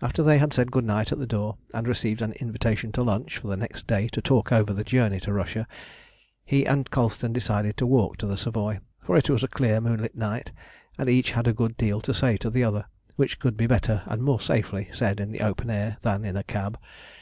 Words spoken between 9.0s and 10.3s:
for it was a clear moonlit